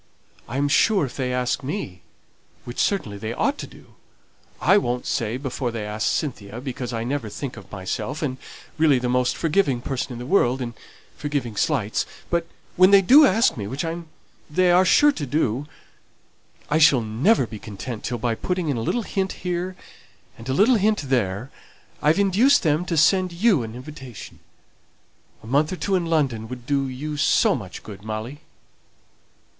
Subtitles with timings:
[0.49, 2.01] I am sure if they ask me
[2.65, 3.93] which certainly they ought to do
[4.59, 8.43] I won't say before they asked Cynthia, because I never think of myself, and am
[8.79, 10.73] really the most forgiving person in the world, in
[11.15, 13.85] forgiving slights; but when they do ask me, which
[14.49, 15.67] they are sure to do,
[16.67, 19.75] I shall never be content till, by putting in a little hint here
[20.35, 21.51] and a little hint there,
[22.01, 24.39] I've induced them to send you an invitation.
[25.43, 28.41] A month or two in London would do you so much good, Molly."